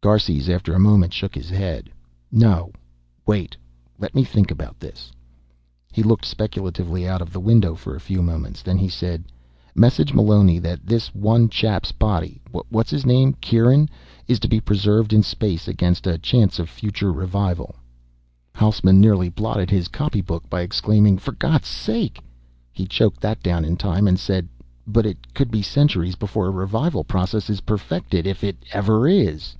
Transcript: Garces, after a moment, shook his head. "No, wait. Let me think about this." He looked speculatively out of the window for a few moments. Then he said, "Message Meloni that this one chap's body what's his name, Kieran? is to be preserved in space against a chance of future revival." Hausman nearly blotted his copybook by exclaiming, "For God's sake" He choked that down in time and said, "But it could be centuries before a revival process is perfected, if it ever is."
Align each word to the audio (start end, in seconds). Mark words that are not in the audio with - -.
Garces, 0.00 0.48
after 0.48 0.74
a 0.74 0.78
moment, 0.78 1.12
shook 1.12 1.34
his 1.34 1.50
head. 1.50 1.90
"No, 2.30 2.70
wait. 3.26 3.56
Let 3.98 4.14
me 4.14 4.22
think 4.22 4.52
about 4.52 4.78
this." 4.78 5.10
He 5.92 6.04
looked 6.04 6.24
speculatively 6.24 7.06
out 7.08 7.20
of 7.20 7.32
the 7.32 7.40
window 7.40 7.74
for 7.74 7.96
a 7.96 8.00
few 8.00 8.22
moments. 8.22 8.62
Then 8.62 8.78
he 8.78 8.88
said, 8.88 9.24
"Message 9.74 10.14
Meloni 10.14 10.60
that 10.60 10.86
this 10.86 11.08
one 11.16 11.48
chap's 11.48 11.90
body 11.90 12.40
what's 12.68 12.90
his 12.92 13.04
name, 13.04 13.32
Kieran? 13.40 13.88
is 14.28 14.38
to 14.38 14.46
be 14.46 14.60
preserved 14.60 15.12
in 15.12 15.24
space 15.24 15.66
against 15.66 16.06
a 16.06 16.16
chance 16.16 16.60
of 16.60 16.70
future 16.70 17.12
revival." 17.12 17.74
Hausman 18.54 19.00
nearly 19.00 19.28
blotted 19.28 19.68
his 19.68 19.88
copybook 19.88 20.48
by 20.48 20.60
exclaiming, 20.60 21.18
"For 21.18 21.32
God's 21.32 21.66
sake" 21.68 22.20
He 22.72 22.86
choked 22.86 23.20
that 23.22 23.42
down 23.42 23.64
in 23.64 23.76
time 23.76 24.06
and 24.06 24.18
said, 24.18 24.46
"But 24.86 25.06
it 25.06 25.34
could 25.34 25.50
be 25.50 25.60
centuries 25.60 26.14
before 26.14 26.46
a 26.46 26.50
revival 26.52 27.02
process 27.02 27.50
is 27.50 27.60
perfected, 27.62 28.28
if 28.28 28.44
it 28.44 28.58
ever 28.72 29.08
is." 29.08 29.56